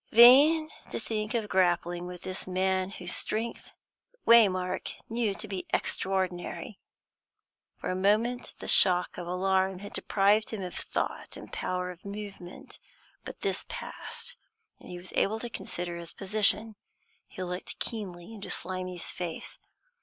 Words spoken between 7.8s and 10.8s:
a moment, the shock of alarm had deprived him of